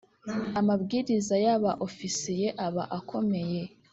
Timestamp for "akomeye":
2.97-3.61